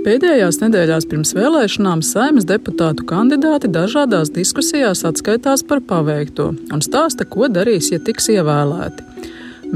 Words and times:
Pēdējās 0.00 0.62
nedēļās 0.62 1.04
pirms 1.10 1.34
vēlēšanām 1.36 2.00
saimnes 2.00 2.46
deputātu 2.48 3.04
kandidāti 3.04 3.68
dažādās 3.68 4.30
diskusijās 4.32 5.02
atskaitās 5.04 5.60
par 5.68 5.82
paveikto 5.84 6.46
un 6.72 6.80
stāsta, 6.80 7.26
ko 7.28 7.50
darīs, 7.52 7.90
ja 7.92 7.98
tiks 8.00 8.30
ievēlēti. 8.32 9.04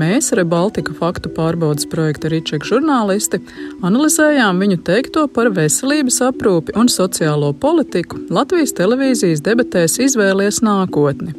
Mēs, 0.01 0.33
Rebaltika 0.33 0.95
faktu 0.97 1.29
pārbaudas 1.37 1.85
projekta 1.93 2.31
Ričeka 2.33 2.65
žurnālisti, 2.67 3.43
analizējām 3.85 4.63
viņu 4.65 4.79
teikto 4.87 5.27
par 5.29 5.53
veselības 5.55 6.23
aprūpi 6.31 6.73
un 6.81 6.89
sociālo 6.89 7.53
politiku 7.53 8.23
Latvijas 8.33 8.73
televīzijas 8.81 9.45
debatēs 9.45 9.99
izvēlies 10.07 10.63
nākotni. 10.65 11.37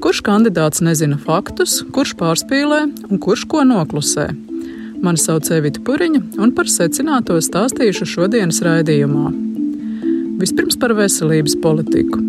Kurš 0.00 0.22
kandidāts 0.30 0.86
nezina 0.86 1.18
faktus, 1.18 1.80
kurš 1.90 2.14
pārspīlē 2.22 2.84
un 3.10 3.20
kurš 3.20 3.44
ko 3.50 3.66
noklusē? 3.66 4.30
Mani 5.00 5.16
sauc 5.16 5.48
Evita 5.56 5.80
Puriņa, 5.80 6.20
un 6.44 6.50
par 6.52 6.68
secināto 6.68 7.38
stāstīšu 7.40 8.04
šodienas 8.04 8.60
raidījumā. 8.64 9.30
Vispirms 10.40 10.76
par 10.80 10.92
veselības 10.98 11.56
politiku. 11.62 12.20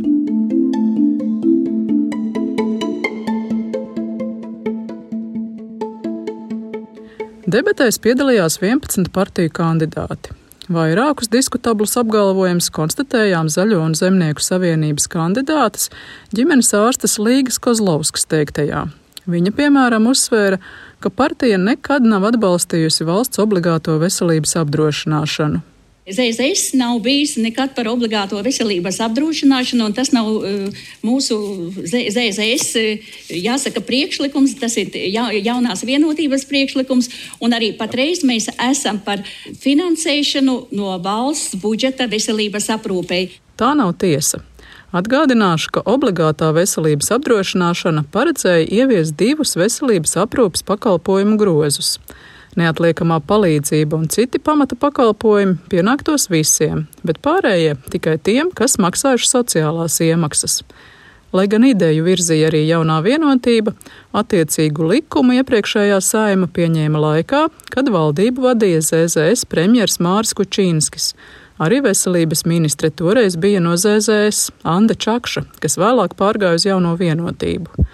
Debatēs 7.51 7.99
piedalījās 7.99 8.61
11 8.61 9.11
partiju 9.11 9.51
kandidāti. 9.51 10.31
Vairākus 10.71 11.27
diskutablus 11.27 11.97
apgalvojumus 11.99 12.69
konstatējām 12.71 13.49
Zaļo 13.51 13.81
un 13.83 13.97
Zemnieku 13.99 14.43
savienības 14.45 15.11
kandidātes 15.11 15.91
ģimenes 16.31 16.71
ārstes 16.79 17.19
Līgas 17.19 17.59
Kozlovskas 17.59 18.29
teiktajā. 18.31 18.85
Viņa, 19.29 19.51
piemēram, 19.53 20.07
uzsvēra, 20.09 20.57
ka 21.01 21.11
partija 21.13 21.59
nekad 21.61 22.05
nav 22.05 22.25
atbalstījusi 22.31 23.05
valsts 23.05 23.41
obligāto 23.41 23.97
veselības 24.01 24.57
apdrošināšanu. 24.63 25.61
ZZS 26.11 26.73
nav 26.73 26.99
bijis 26.99 27.35
nekad 27.37 27.75
par 27.75 27.85
obligāto 27.87 28.39
veselības 28.41 28.97
apdrošināšanu, 29.05 29.85
un 29.85 29.93
tas 29.93 30.09
nav 30.11 30.27
uh, 30.33 30.81
mūsu 31.05 31.37
ZZS, 31.77 32.65
uh, 32.81 33.11
jāsaka, 33.37 33.83
priekšlikums, 33.85 34.55
tas 34.59 34.79
ir 34.81 34.89
ja, 35.13 35.27
jaunās 35.29 35.85
vienotības 35.85 36.47
priekšlikums, 36.49 37.11
un 37.39 37.53
arī 37.53 37.69
patreiz 37.77 38.25
mēs 38.25 38.49
esam 38.57 38.97
par 39.05 39.21
finansēšanu 39.61 40.57
no 40.73 40.97
valsts 41.05 41.61
budžeta 41.61 42.09
veselības 42.09 42.71
aprūpei. 42.73 43.27
Tā 43.61 43.75
nav 43.77 43.93
tiesa. 44.01 44.41
Atgādināšu, 44.91 45.69
ka 45.71 45.81
obligātā 45.87 46.49
veselības 46.51 47.13
apdrošināšana 47.15 48.03
paredzēja 48.11 48.65
ieviest 48.67 49.15
divus 49.15 49.55
veselības 49.55 50.17
aprūpas 50.19 50.65
pakalpojumu 50.67 51.37
grozus. 51.39 51.93
Neatliekamā 52.59 53.21
palīdzība 53.23 53.95
un 53.95 54.09
citi 54.11 54.41
pamata 54.43 54.75
pakalpojumi 54.75 55.61
pienāktos 55.71 56.27
visiem, 56.27 56.89
bet 57.07 57.21
pārējie 57.23 57.77
tikai 57.93 58.17
tiem, 58.19 58.49
kas 58.51 58.75
maksājuši 58.83 59.31
sociālās 59.31 60.01
iemaksas. 60.03 60.59
Lai 61.31 61.45
gan 61.47 61.63
ideju 61.63 62.03
virzīja 62.03 62.49
arī 62.49 62.65
jaunā 62.67 62.97
vienotība, 63.05 63.71
attiecīgu 64.11 64.89
likumu 64.89 65.37
iepriekšējā 65.39 66.01
saima 66.03 66.51
pieņēma 66.51 66.99
laikā, 67.05 67.45
kad 67.71 67.93
valdību 67.95 68.43
vadīja 68.43 68.83
ZZS 68.89 69.47
premjers 69.47 70.01
Mārs 70.03 70.35
Kučīnskis 70.35 71.13
Arī 71.61 71.77
veselības 71.85 72.41
ministre 72.49 72.89
toreiz 72.89 73.35
bija 73.37 73.59
no 73.61 73.75
ZZS 73.77 74.49
Anda 74.65 74.95
Čakša, 74.97 75.43
kas 75.61 75.77
vēlāk 75.77 76.15
pārgāja 76.17 76.57
uz 76.57 76.65
jauno 76.65 76.95
vienotību. 76.97 77.85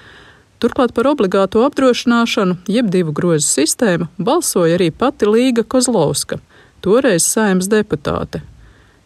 Turklāt 0.64 0.94
par 0.96 1.10
obligāto 1.12 1.66
apdrošināšanu, 1.68 2.62
jeb 2.72 2.88
divu 2.94 3.12
grozu 3.18 3.46
sistēmu, 3.46 4.08
balsoja 4.18 4.78
arī 4.80 4.88
pati 4.90 5.28
Līga 5.28 5.66
Kozlovska, 5.68 6.40
toreiz 6.82 7.28
saimnes 7.28 7.68
deputāte. 7.70 8.42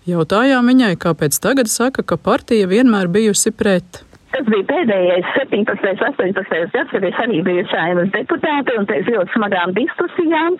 Jautājām 0.07 0.69
viņai, 0.69 0.93
kāpēc 1.01 1.41
tagad 1.41 1.69
saka, 1.69 2.05
ka 2.05 2.17
partija 2.17 2.69
vienmēr 2.69 3.09
bijusi 3.09 3.51
pret. 3.51 4.03
Tas 4.31 4.47
bija 4.47 4.63
pēdējais 4.69 5.27
17. 5.35 5.65
un 5.67 6.03
18. 6.07 6.59
gads, 6.71 6.91
kad 6.93 7.05
es 7.07 7.17
arī 7.19 7.41
biju 7.43 7.65
saimas 7.71 8.11
deputāte 8.13 8.75
un 8.79 8.87
pēc 8.87 9.09
ļoti 9.11 9.35
smagām 9.35 9.73
diskusijām, 9.75 10.55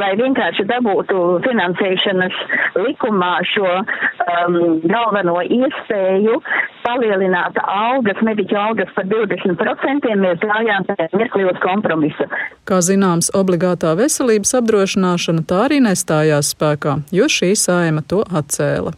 lai 0.00 0.10
vienkārši 0.20 0.66
dabūtu 0.68 1.20
finansēšanas 1.46 2.36
likumā 2.84 3.32
šo 3.48 3.70
um, 3.80 4.58
galveno 4.84 5.38
iespēju 5.40 6.36
palielināt 6.84 7.56
algas, 7.64 8.20
mediķu 8.28 8.58
algas 8.60 8.92
par 8.96 9.08
20%, 9.08 10.10
mēs 10.20 10.44
gājām 10.44 10.90
mirkli 11.16 11.48
uz 11.48 11.60
kompromisu. 11.64 12.28
Kā 12.68 12.82
zināms, 12.84 13.30
obligātā 13.36 13.94
veselības 14.00 14.52
apdrošināšana 14.60 15.46
tā 15.48 15.64
arī 15.68 15.80
nestājās 15.86 16.52
spēkā, 16.52 16.98
jo 17.14 17.30
šī 17.30 17.54
saima 17.56 18.04
to 18.04 18.20
atcēla. 18.28 18.92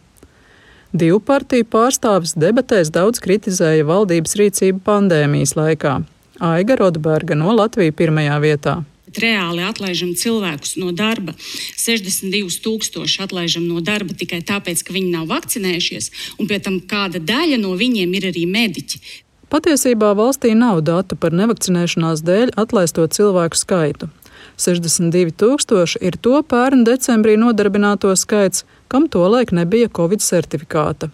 Divu 0.95 1.19
partiju 1.19 1.65
pārstāvis 1.67 2.35
debatēs 2.39 2.91
daudz 2.95 3.19
kritizēja 3.19 3.83
valdības 3.87 4.37
rīcību 4.39 4.79
pandēmijas 4.85 5.57
laikā. 5.57 5.97
Aiga 6.39 6.77
Rodberga 6.79 7.35
no 7.35 7.51
Latvijas 7.55 7.95
pirmajā 7.97 8.37
vietā. 8.39 8.75
Reāli 9.17 9.63
atlaižam 9.65 10.13
cilvēkus 10.15 10.75
no 10.77 10.91
darba. 10.95 11.33
62,000 11.79 13.23
atlaižam 13.23 13.65
no 13.67 13.81
darba 13.81 14.13
tikai 14.13 14.43
tāpēc, 14.45 14.83
ka 14.85 14.93
viņi 14.93 15.13
nav 15.15 15.27
vakcinējušies, 15.31 16.11
un 16.39 16.47
pie 16.47 16.59
tam 16.63 16.79
kāda 16.79 17.19
daļa 17.23 17.57
no 17.63 17.73
viņiem 17.79 18.13
ir 18.19 18.29
arī 18.31 18.45
mediķi. 18.47 19.01
Patiesībā 19.47 20.11
valstī 20.15 20.51
nav 20.59 20.83
datu 20.83 21.15
par 21.15 21.35
nevakcinēšanās 21.35 22.23
dēļ 22.27 22.53
atlaisto 22.59 23.07
cilvēku 23.07 23.57
skaitu. 23.59 24.09
62,000 24.57 26.01
ir 26.03 26.17
to 26.21 26.41
pērn 26.43 26.83
decembrī 26.87 27.37
nodarbināto 27.39 28.11
skaits, 28.19 28.65
kam 28.87 29.07
tolaik 29.11 29.51
nebija 29.51 29.89
Covid 29.89 30.23
certifikāta. 30.23 31.09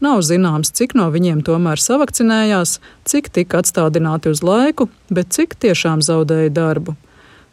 Nav 0.00 0.20
zināms, 0.26 0.72
cik 0.76 0.92
no 0.98 1.08
viņiem 1.12 1.40
tomēr 1.46 1.80
savakcinējās, 1.80 2.78
cik 3.08 3.30
tika 3.32 3.62
atstādināti 3.62 4.28
uz 4.34 4.42
laiku, 4.44 4.90
bet 5.08 5.32
cik 5.32 5.56
tiešām 5.56 6.04
zaudēja 6.04 6.52
darbu. 6.52 6.96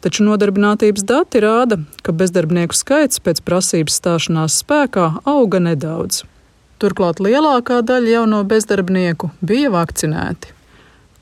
Taču 0.04 0.26
nodarbinātības 0.26 1.06
dati 1.08 1.40
rāda, 1.40 1.78
ka 2.04 2.12
bezdarbnieku 2.12 2.76
skaits 2.76 3.22
pēc 3.24 3.40
prasības 3.46 3.96
stāšanās 4.02 4.58
spēkā 4.60 5.06
auga 5.24 5.62
nedaudz. 5.64 6.26
Turklāt 6.76 7.22
lielākā 7.24 7.80
daļa 7.80 8.18
jauno 8.18 8.42
bezdarbnieku 8.44 9.30
bija 9.40 9.72
vakcinēti. 9.72 10.52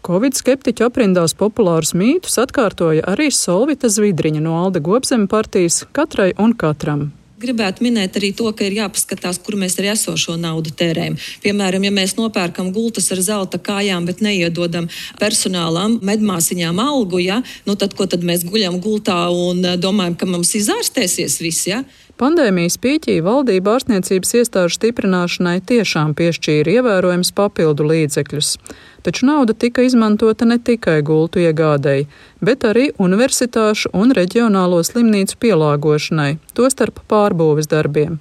Covid 0.02 0.34
skeptiķu 0.34 0.88
aprindās 0.88 1.36
populārus 1.38 1.92
mītus 1.94 2.40
atkārtoja 2.42 3.06
arī 3.12 3.28
Solvita 3.30 3.86
Zvidriņa 3.86 4.42
no 4.42 4.56
Alde 4.64 4.82
Gobzem 4.82 5.28
partijas 5.30 5.84
katrai 5.94 6.32
un 6.42 6.56
katram. 6.58 7.12
Gribētu 7.42 7.82
minēt 7.82 8.16
arī 8.20 8.30
to, 8.38 8.46
ka 8.54 8.66
ir 8.66 8.76
jāpaskatās, 8.76 9.40
kur 9.42 9.56
mēs 9.58 9.74
arī 9.80 9.90
esošo 9.92 10.36
naudu 10.40 10.70
tērējam. 10.78 11.16
Piemēram, 11.42 11.86
ja 11.88 11.94
mēs 11.94 12.14
nopērkam 12.18 12.70
gultas 12.74 13.10
ar 13.14 13.22
zelta 13.24 13.58
kājām, 13.58 14.06
bet 14.06 14.22
neiedodam 14.24 14.86
personālam, 15.20 15.98
medmāsiņām 16.06 16.78
algu, 16.82 17.22
ja, 17.24 17.40
nu 17.66 17.76
tad 17.78 17.96
ko 17.98 18.06
tad 18.06 18.22
mēs 18.26 18.46
guļam 18.46 18.78
gultā 18.82 19.18
un 19.34 19.64
eh, 19.64 19.76
domājam, 19.80 20.18
ka 20.18 20.30
mums 20.30 20.54
izārstēsies 20.60 21.40
viss? 21.42 21.66
Ja? 21.70 21.82
Pandēmijas 22.22 22.76
pīķī 22.78 23.16
valdība 23.26 23.72
ārstniecības 23.74 24.36
iestāžu 24.38 24.76
stiprināšanai 24.76 25.56
tiešām 25.66 26.14
piešķīra 26.14 26.78
ievērojams 26.78 27.32
papildu 27.34 27.88
līdzekļus 27.90 28.56
taču 29.02 29.26
nauda 29.26 29.52
tika 29.52 29.82
izmantota 29.82 30.44
ne 30.44 30.58
tikai 30.58 31.02
gultu 31.02 31.42
iegādēji, 31.42 32.06
bet 32.40 32.64
arī 32.64 32.90
universitāšu 33.02 33.92
un 33.98 34.14
reģionālo 34.16 34.82
slimnīcu 34.86 35.38
pielāgošanai, 35.42 36.36
tostarp 36.54 37.02
pārbūves 37.10 37.70
darbiem. 37.72 38.20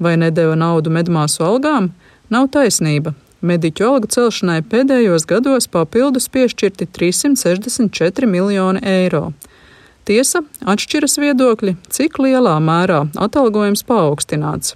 Vai 0.00 0.16
nedēva 0.20 0.56
naudu 0.58 0.90
medmāsu 0.90 1.44
algām? 1.46 1.92
Nav 2.32 2.48
taisnība. 2.56 3.14
Mediķu 3.44 3.84
algu 3.86 4.08
celšanai 4.08 4.62
pēdējos 4.72 5.26
gados 5.28 5.68
papildus 5.68 6.30
piešķirti 6.32 6.88
364 6.96 8.30
miljoni 8.30 8.80
eiro. 8.80 9.32
Tiesa, 10.04 10.42
atšķiras 10.68 11.16
viedokļi, 11.16 11.78
cik 11.88 12.18
lielā 12.20 12.58
mērā 12.60 13.06
atalgojums 13.16 13.86
paaugstināts. 13.88 14.74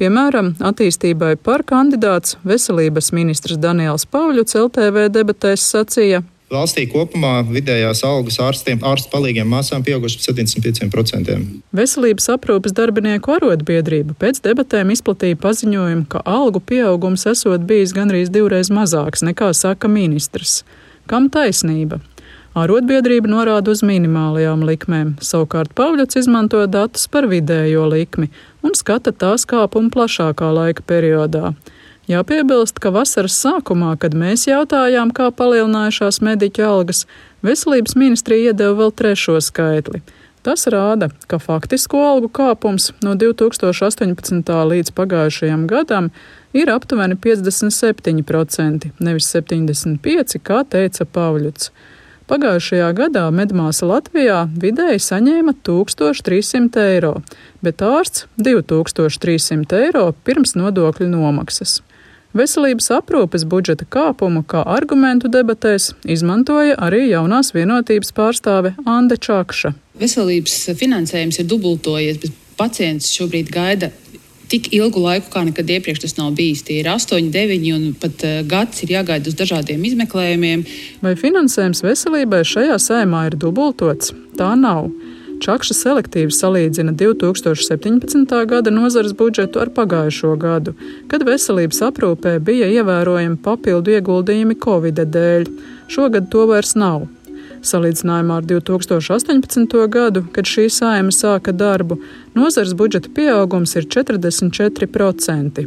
Piemēram, 0.00 0.54
attīstībai 0.64 1.34
par 1.36 1.62
kandidāts 1.68 2.38
veselības 2.48 3.12
ministrs 3.14 3.60
Daniels 3.60 4.06
Pauļuts 4.08 4.56
LTV 4.58 5.10
debatēs 5.12 5.66
sacīja. 5.68 6.22
Valstī 6.54 6.86
kopumā 6.88 7.42
vidējās 7.44 8.00
algas 8.08 8.38
ārstiem, 8.40 8.80
ārstu 8.88 9.10
palīgiem 9.12 9.48
māsām 9.52 9.84
pieaugušas 9.84 10.24
par 10.24 10.38
75%. 10.40 11.36
Veselības 11.76 12.30
aprūpes 12.34 12.74
darbinieku 12.76 13.36
arotbiedrība 13.36 14.16
pēc 14.20 14.40
debatēm 14.44 14.94
izplatīja 14.96 15.40
paziņojumu, 15.44 16.08
ka 16.08 16.24
algu 16.24 16.64
pieaugums 16.64 17.26
esot 17.30 17.68
bijis 17.68 17.92
gandrīz 17.96 18.32
divreiz 18.32 18.72
mazāks 18.72 19.26
nekā 19.28 19.52
saka 19.52 19.92
ministrs. 19.92 20.62
Kam 21.10 21.28
taisnība? 21.28 22.00
Arotbiedrība 22.54 23.26
norāda 23.26 23.72
uz 23.74 23.80
minimālajām 23.82 24.60
likmēm, 24.62 25.16
savukārt 25.18 25.72
Pāvļots 25.74 26.20
izmanto 26.20 26.60
datus 26.70 27.08
par 27.10 27.26
vidējo 27.26 27.88
likmi 27.90 28.28
un 28.62 28.76
skata 28.78 29.10
tās 29.10 29.42
kāpumu 29.50 29.90
plašākā 29.90 30.52
laika 30.54 30.84
periodā. 30.86 31.50
Jāpiebilst, 32.06 32.78
ka 32.78 32.92
vasaras 32.94 33.34
sākumā, 33.42 33.96
kad 33.98 34.14
mēs 34.14 34.44
jautājām, 34.46 35.10
kā 35.16 35.32
palielinājušās 35.34 36.20
mediķu 36.22 36.62
algas, 36.62 37.08
veselības 37.42 37.96
ministrija 37.98 38.52
iedeva 38.52 38.76
vēl 38.84 38.94
trešo 39.02 39.40
skaitli. 39.42 40.04
Tas 40.46 40.68
rāda, 40.70 41.08
ka 41.26 41.40
faktisko 41.42 42.04
algu 42.06 42.28
kāpums 42.28 42.92
no 43.02 43.16
2018. 43.18 44.54
līdz 44.70 44.94
pagājušajam 44.94 45.66
gadam 45.66 46.12
ir 46.54 46.70
aptuveni 46.70 47.18
57%, 47.18 48.92
nevis 49.02 49.32
75%, 49.34 50.38
kā 50.44 50.62
teica 50.70 51.08
Pāvļuts. 51.18 51.72
Pagājušajā 52.24 52.86
gadā 52.96 53.22
medmāsa 53.36 53.84
Latvijā 53.84 54.46
vidēji 54.56 55.02
saņēma 55.04 55.52
1300 55.66 56.84
eiro, 56.94 57.18
bet 57.60 57.82
ārsts 57.84 58.24
2300 58.40 59.80
eiro 59.84 60.06
pirms 60.24 60.54
nodokļu 60.56 61.10
nomaksas. 61.10 61.82
Veselības 62.34 62.88
aprūpes 62.96 63.44
budžeta 63.44 63.84
kāpumu 63.84 64.40
kā 64.48 64.64
argumentu 64.64 65.28
debatēs 65.28 65.90
izmantoja 66.16 66.78
arī 66.86 67.10
jaunās 67.10 67.52
vienotības 67.54 68.16
pārstāve 68.16 68.72
Ande 68.88 69.20
Čakša. 69.20 69.74
Veselības 70.00 70.56
finansējums 70.80 71.42
ir 71.44 71.50
dubultojies, 71.52 72.22
bet 72.24 72.40
pacients 72.56 73.12
šobrīd 73.12 73.52
gaida 73.52 73.92
tik 74.54 74.70
ilgu 74.76 75.02
laiku, 75.02 75.30
kā 75.32 75.42
nekad 75.48 75.70
iepriekš 75.76 76.04
tas 76.04 76.16
nav 76.18 76.34
bijis. 76.38 76.62
Tie 76.66 76.78
ir 76.82 76.90
8, 76.90 77.32
9 77.34 77.72
un 77.74 77.88
pat 77.98 78.22
uh, 78.26 78.36
gads 78.46 78.84
ir 78.86 78.94
jāgaida 78.94 79.30
uz 79.30 79.38
dažādiem 79.38 79.82
izmeklējumiem. 79.90 80.62
Vai 81.02 81.16
finansējums 81.18 81.82
veselībai 81.84 82.44
šajā 82.46 82.78
sēmā 82.82 83.26
ir 83.30 83.38
dubultots? 83.40 84.14
Tā 84.38 84.54
nav. 84.58 84.92
Čakša 85.42 85.74
selektīvi 85.76 86.32
salīdzina 86.32 86.94
2017. 86.96 88.30
gada 88.48 88.70
nozares 88.70 89.12
budžetu 89.18 89.60
ar 89.60 89.72
pagājušo 89.74 90.36
gadu, 90.40 90.76
kad 91.10 91.26
veselības 91.26 91.82
aprūpē 91.90 92.36
bija 92.44 92.70
ievērojami 92.78 93.40
papildu 93.42 93.98
ieguldījumi 93.98 94.56
Covid 94.62 95.02
dēļ. 95.16 95.50
Šogad 95.90 96.30
to 96.32 96.46
vairs 96.48 96.76
nav. 96.78 97.08
Salīdzinājumā 97.64 98.42
ar 98.42 98.48
2018. 98.48 99.76
gadu, 99.88 100.24
kad 100.34 100.48
šī 100.48 100.66
saima 100.72 101.12
sāka 101.14 101.52
darbu, 101.56 101.96
nozares 102.36 102.74
budžeta 102.76 103.08
pieaugums 103.16 103.72
ir 103.78 103.88
44%. 103.88 105.64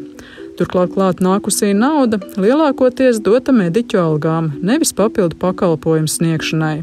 Turklāt 0.58 0.94
klāt 0.94 1.22
nākusī 1.22 1.74
nauda 1.78 2.20
lielākoties 2.38 3.20
dota 3.26 3.54
mediķu 3.54 4.00
algām, 4.02 4.52
nevis 4.62 4.94
papildu 4.98 5.38
pakalpojumu 5.42 6.10
sniegšanai. 6.10 6.78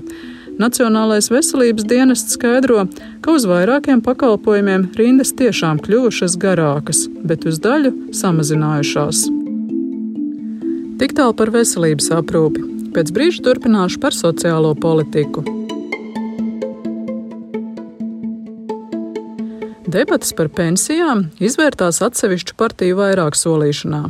Nacionālais 0.58 1.30
veselības 1.34 1.86
dienests 1.90 2.36
skaidro, 2.36 2.84
ka 3.22 3.34
uz 3.34 3.46
vairākiem 3.50 4.02
pakalpojumiem 4.06 4.86
rindas 4.98 5.34
tiešām 5.34 5.82
kļuvušas 5.82 6.38
garākas, 6.42 7.06
bet 7.26 7.46
uz 7.50 7.58
daļu 7.62 7.94
samazinājušās. 8.14 9.24
Tik 11.02 11.18
tālu 11.18 11.34
par 11.34 11.50
veselības 11.54 12.12
aprūpi. 12.14 12.73
Pēc 12.94 13.10
brīža 13.10 13.42
turpināšu 13.42 13.98
par 13.98 14.14
sociālo 14.14 14.70
politiku. 14.78 15.42
Debates 19.90 20.30
par 20.38 20.46
pensijām 20.54 21.24
izvērtās 21.42 21.98
atsevišķu 22.06 22.54
partiju 22.58 23.00
vairāk 23.02 23.34
solīšanā. 23.38 24.04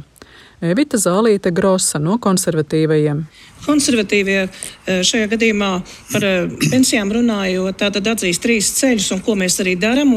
Evita 0.65 0.97
Zālīte 1.01 1.53
Grosa 1.53 1.99
no 2.01 2.17
konservatīvajiem. 2.23 3.25
Konservatīvie 3.65 4.39
eh, 4.45 5.01
šajā 5.05 5.29
gadījumā 5.33 5.71
par 6.13 6.27
eh, 6.29 6.51
pensijām 6.71 7.13
runājot, 7.13 7.79
tātad 7.81 8.09
atzīst 8.13 8.43
trīs 8.45 8.71
ceļus, 8.79 9.11
un 9.17 9.23
ko 9.25 9.37
mēs 9.41 9.57
arī 9.65 9.75
darām. 9.81 10.15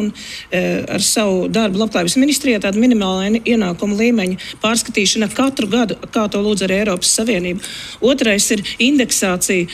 Eh, 0.52 0.84
ar 0.84 1.04
savu 1.04 1.48
darbu 1.52 1.82
Labklājības 1.84 2.18
ministrijā 2.20 2.62
tāda 2.64 2.80
minimāla 2.82 3.40
ienākuma 3.40 3.98
līmeņa 4.02 4.56
pārskatīšana 4.64 5.32
katru 5.36 5.72
gadu, 5.72 6.00
kā 6.12 6.28
to 6.32 6.44
lūdz 6.44 6.68
arī 6.68 6.82
Eiropas 6.84 7.16
Savienība. 7.20 7.64
Otrais 8.04 8.52
ir 8.56 8.64
indeksācija 8.90 9.68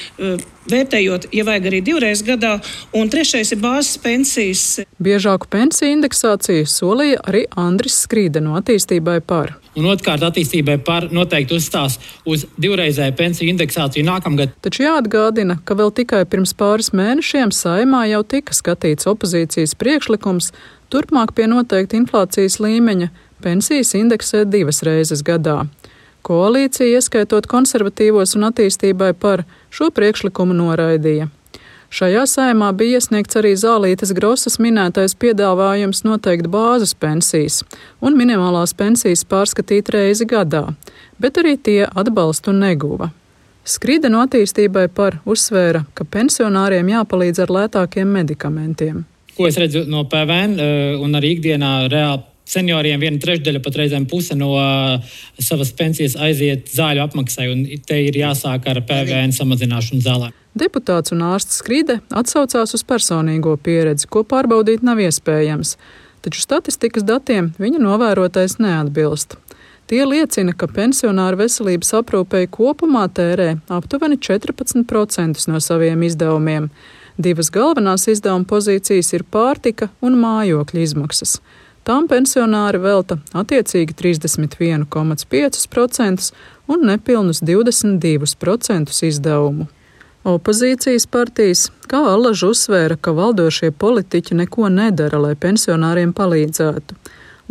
vērtējot, 0.69 1.27
ja 1.36 1.45
vajag 1.48 1.68
arī 1.69 1.81
divreiz 1.86 2.24
gadā, 2.25 2.57
un 2.95 3.12
trešais 3.12 3.54
ir 3.56 3.62
bāzes 3.63 3.98
pensijas. 4.04 4.63
Biežāku 5.04 5.50
pensiju 5.51 5.98
indeksāciju 5.98 6.68
solīja 6.69 7.19
arī 7.27 7.44
Andris 7.60 8.04
Skrīde 8.06 8.44
no 8.44 8.56
attīstībai 8.60 9.19
par. 9.27 9.56
Un 9.74 9.88
otrkārt, 9.89 10.21
attīstībai 10.27 10.77
par 10.86 11.07
noteikti 11.10 11.57
uzstās 11.57 11.98
uz 12.30 12.45
divreizēju 12.62 13.15
pensiju 13.18 13.50
indeksāciju 13.56 14.06
nākamgad. 14.06 14.54
Taču 14.62 14.86
jāatgādina, 14.86 15.57
ka 15.65 15.77
vēl 15.80 15.89
tikai 15.98 16.21
pirms 16.30 16.54
pāris 16.57 16.92
mēnešiem 16.94 17.50
saimā 17.56 18.04
jau 18.12 18.21
tika 18.36 18.54
skatīts 18.54 19.10
opozīcijas 19.10 19.74
priekšlikums 19.80 20.51
turpmāk 20.94 21.33
pie 21.33 21.50
noteikta 21.50 21.98
inflācijas 21.98 22.60
līmeņa 22.62 23.10
pensijas 23.44 23.95
indeksēt 23.98 24.54
divas 24.54 24.83
reizes 24.86 25.25
gadā. 25.25 25.63
Koalīcija, 26.24 27.00
ieskaitot 27.00 27.50
konservatīvos 27.51 28.38
un 28.38 28.48
attīstībai 28.48 29.12
par 29.19 29.44
šo 29.74 29.90
priekšlikumu 29.94 30.54
noraidīja. 30.58 31.30
Šajā 31.94 32.24
saimā 32.25 32.72
bija 32.74 32.98
iesniegts 32.98 33.38
arī 33.38 33.52
Zālītes 33.60 34.16
Grosas 34.18 34.58
minētais 34.58 35.14
piedāvājums 35.22 36.02
noteikt 36.08 36.48
bāzes 36.54 36.96
pensijas 36.98 37.60
un 38.02 38.18
minimālās 38.18 38.74
pensijas 38.74 39.22
pārskatīt 39.30 39.92
reizi 39.94 40.25
gadā, 40.30 40.64
bet 41.22 41.38
arī 41.42 41.54
tie 41.58 41.84
atbalstu 41.86 42.56
neguva. 42.58 43.12
Skrīda 43.64 44.10
no 44.10 44.24
attīstībai 44.25 44.88
par 44.92 45.22
uzsvēra, 45.30 45.86
ka 45.94 46.04
pensionāriem 46.04 46.90
jāpalīdz 46.96 47.46
ar 47.46 47.54
lētākiem 47.60 48.10
medikamentiem. 48.18 49.06
Ko 49.38 49.46
es 49.48 49.58
redzu 49.62 49.86
no 49.90 50.04
PVN 50.10 50.58
eh, 50.58 50.98
un 50.98 51.14
arī 51.18 51.36
ikdienā 51.38 51.75
reāli 51.94 52.25
Senioriem 52.44 53.00
viena 53.00 53.19
trešdaļa, 53.24 53.62
pat 53.63 53.78
reizēm 53.80 54.06
puse 54.12 54.36
no 54.36 54.51
uh, 54.57 55.13
savas 55.40 55.72
pensijas 55.78 56.18
aiziet 56.19 56.68
zāļu 56.75 57.06
apmaksai, 57.06 57.48
un 57.54 57.63
te 57.88 58.01
ir 58.04 58.18
jāsāk 58.19 58.68
ar 58.68 58.81
PVN 58.88 59.31
samazināšanu 59.36 60.04
zālēm. 60.04 60.34
Deputāts 60.60 61.16
un 61.16 61.24
ārsts 61.25 61.62
Skrīde 61.63 62.01
atsaucās 62.13 62.75
uz 62.78 62.84
personīgo 62.86 63.56
pieredzi, 63.57 64.10
ko 64.12 64.22
pārbaudīt 64.28 64.84
nav 64.86 65.00
iespējams, 65.01 65.78
taču 66.22 66.44
statistikas 66.44 67.07
datiem 67.07 67.54
viņa 67.63 67.81
novērotais 67.81 68.60
neatbilst. 68.62 69.39
Tie 69.88 70.04
liecina, 70.07 70.54
ka 70.56 70.69
pensionāru 70.72 71.42
veselības 71.42 71.89
aprūpei 71.98 72.48
kopumā 72.51 73.07
tērē 73.12 73.50
aptuveni 73.74 74.19
14% 74.19 75.48
no 75.51 75.60
saviem 75.63 76.06
izdevumiem. 76.07 76.69
Divas 77.19 77.51
galvenās 77.54 78.07
izdevuma 78.10 78.48
pozīcijas 78.50 79.12
ir 79.13 79.25
pārtika 79.28 79.89
un 80.01 80.16
mājokļa 80.22 80.86
izmaksas. 80.86 81.36
Tām 81.83 82.06
pensionāri 82.07 82.80
velta 82.80 83.18
attiecīgi 83.35 83.91
31,5% 84.00 86.31
un 86.71 86.85
nepilnus 86.88 87.44
22% 87.44 88.88
izdevumu. 89.09 89.68
Opozīcijas 90.24 91.03
partijas, 91.12 91.68
kā 91.91 92.00
Allaž 92.13 92.47
uzsvēra, 92.47 92.95
ka 92.95 93.12
valdošie 93.12 93.75
politiķi 93.75 94.39
neko 94.39 94.71
nedara, 94.71 95.19
lai 95.19 95.36
pensionāriem 95.36 96.15
palīdzētu. 96.15 96.96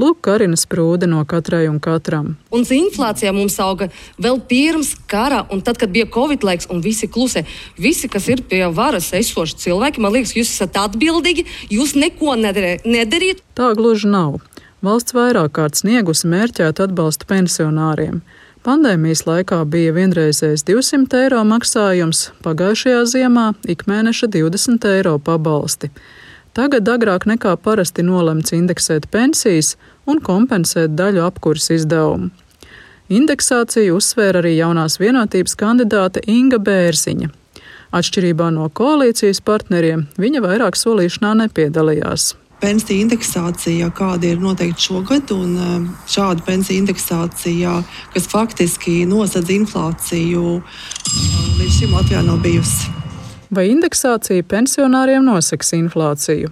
Lūk, 0.00 0.22
Karina 0.24 0.56
sprūde 0.56 1.04
no 1.04 1.20
katrai 1.28 1.66
un 1.68 1.76
katram. 1.82 2.30
Un 2.54 2.64
inflācija 2.64 3.32
mums 3.36 3.58
auga 3.60 3.90
vēl 4.16 4.38
pirms 4.48 4.94
kara, 5.10 5.42
un 5.52 5.60
tad, 5.60 5.76
kad 5.80 5.92
bija 5.92 6.08
Covid 6.08 6.46
laiks, 6.48 6.70
un 6.72 6.80
visi 6.80 7.10
klusē. 7.12 7.44
Visi, 7.76 8.08
kas 8.08 8.28
ir 8.32 8.40
pie 8.48 8.64
varas 8.72 9.10
esoši 9.12 9.58
cilvēki, 9.66 10.00
man 10.00 10.16
liekas, 10.16 10.32
jūs 10.38 10.54
esat 10.54 10.80
atbildīgi, 10.80 11.44
jūs 11.76 11.92
neko 12.00 12.38
nedarīt. 12.40 13.44
Tā 13.58 13.74
gluži 13.76 14.08
nav. 14.08 14.40
Valsts 14.82 15.14
vairāk 15.14 15.52
kārt 15.60 15.76
sniegusi 15.78 16.26
mērķētu 16.32 16.88
atbalstu 16.88 17.28
pensionāriem. 17.28 18.22
Pandēmijas 18.66 19.24
laikā 19.26 19.60
bija 19.66 19.92
vienreizējs 19.94 20.64
200 20.66 21.20
eiro 21.26 21.44
maksājums, 21.46 22.30
pagājušajā 22.46 23.04
ziemā 23.12 23.46
ikmēneša 23.74 24.30
20 24.38 24.88
eiro 24.96 25.16
pabalsti. 25.18 25.92
Tagad 26.52 26.88
agrāk 26.92 27.24
nekā 27.28 27.54
parasti 27.64 28.04
nolemts 28.04 28.52
indeksēt 28.52 29.08
pensijas 29.12 29.76
un 30.04 30.20
kompensēt 30.20 30.92
daļu 30.98 31.24
apkurs 31.24 31.70
izdevumu. 31.72 32.28
Indeksāciju 33.12 33.96
uzsvēra 33.98 34.40
arī 34.40 34.54
jaunās 34.56 34.98
vienotības 35.00 35.56
kandidāte 35.60 36.22
Inga 36.28 36.60
Bērziņa. 36.62 37.32
Atšķirībā 37.92 38.52
no 38.52 38.68
koalīcijas 38.72 39.42
partneriem, 39.44 40.06
viņa 40.20 40.44
vairāk 40.44 40.78
solīšanā 40.80 41.34
nepiedalījās 41.42 42.32
pensiju 42.62 43.02
indeksācija, 43.02 43.90
kāda 43.90 44.28
ir 44.30 44.42
noteikti 44.42 44.86
šogad, 44.86 45.32
un 45.34 45.56
um, 45.58 45.88
šāda 46.06 46.44
pensiju 46.46 46.84
indeksācija, 46.84 47.74
kas 48.14 48.30
faktiski 48.30 49.00
nosedz 49.10 49.50
inflāciju, 49.50 50.58
uh, 50.60 50.82
līdz 51.58 51.78
šim 51.80 51.96
Latvijā 51.98 52.22
nav 52.26 52.38
bijusi. 52.46 53.01
Vai 53.52 53.66
indeksācija 53.68 54.46
pensionāriem 54.48 55.26
noseks 55.26 55.74
inflāciju? 55.76 56.48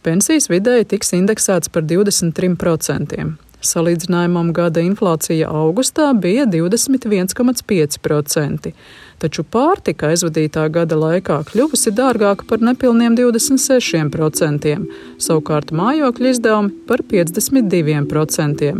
Pensijas 0.00 0.48
vidēji 0.48 0.86
tiks 0.94 1.12
indeksēts 1.12 1.68
par 1.68 1.84
23%. 1.84 3.26
Salīdzinājumam 3.60 4.48
gada 4.56 4.80
inflācija 4.80 5.50
augustā 5.52 6.16
bija 6.16 6.48
21,5%, 6.48 8.72
taču 9.20 9.44
pārtika 9.44 10.08
aizvadītā 10.14 10.64
gada 10.72 10.96
laikā 10.96 11.44
kļuvusi 11.50 11.92
dārgāka 11.92 12.48
par 12.48 12.64
nepilniem 12.64 13.12
26%, 13.20 14.80
savukārt 15.20 15.76
mājokļu 15.76 16.32
izdevumi 16.32 16.72
par 16.88 17.04
52%. 17.12 18.72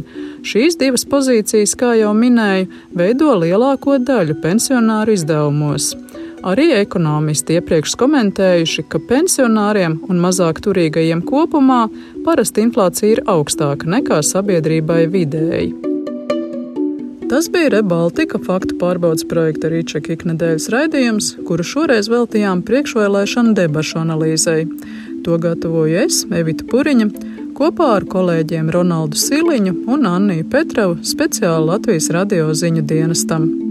Šīs 0.48 0.80
divas 0.80 1.04
pozīcijas, 1.12 1.76
kā 1.76 1.92
jau 2.00 2.16
minēju, 2.16 2.72
veido 2.96 3.36
lielāko 3.44 4.00
daļu 4.00 4.40
pensionāru 4.40 5.12
izdevumos 5.20 5.92
Arī 6.40 6.70
ekonomisti 6.72 7.58
iepriekš 7.58 7.98
komentējuši, 8.00 8.86
ka 8.88 9.00
pensionāriem 9.10 9.98
un 10.08 10.22
mazāk 10.22 10.62
turīgajiem 10.64 11.20
kopumā 11.28 11.82
parasti 12.24 12.64
inflācija 12.64 13.18
ir 13.18 13.22
augstāka 13.28 13.90
nekā 13.90 14.22
sabiedrībai 14.24 15.04
vidēji. 15.12 15.74
Tas 17.30 17.46
bija 17.52 17.68
Rebaltika 17.76 18.40
faktu 18.42 18.74
pārbaudas 18.80 19.28
projekta 19.28 19.68
Rīčeka 19.70 20.16
iknedēļas 20.16 20.66
raidījums, 20.72 21.30
kuru 21.46 21.62
šoreiz 21.62 22.08
veltījām 22.10 22.64
priekšvēlēšanu 22.66 23.54
debašu 23.60 24.00
analīzei. 24.00 24.64
To 25.22 25.36
gatavoju 25.38 26.06
es, 26.08 26.24
Evita 26.32 26.64
Puriņa, 26.72 27.12
kopā 27.54 27.94
ar 28.00 28.08
kolēģiem 28.10 28.72
Ronaldu 28.72 29.20
Siliņu 29.20 29.82
un 29.92 30.08
Anniju 30.08 30.48
Petrovu 30.50 31.02
speciāli 31.04 31.74
Latvijas 31.74 32.08
radio 32.16 32.48
ziņu 32.56 32.88
dienestam. 32.88 33.69